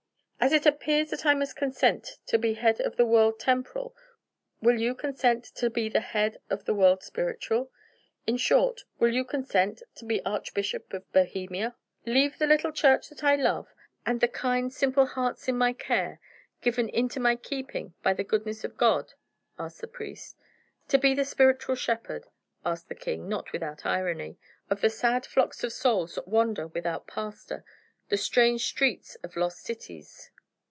[0.43, 3.95] as it appears that I must consent to be Head of the World Temporal
[4.59, 7.71] will you consent to be the Head of the World Spiritual?
[8.25, 11.75] In short, will you consent to be Archbishop of Bohemia?"
[12.07, 13.67] "Leave the little church that I love,
[14.03, 16.19] and the kind, simple hearts in my care,
[16.63, 19.13] given into my keeping by the goodness of God...."
[19.59, 20.35] asked the priest.
[20.87, 22.25] "To be the spiritual shepherd,"
[22.65, 24.39] answered the king, not without irony,
[24.71, 27.63] "of the sad flocks of souls that wander, without pastor,
[28.09, 30.29] the strange streets of lost cities...."